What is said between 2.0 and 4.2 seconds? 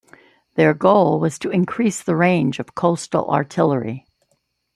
the range of coastal artillery.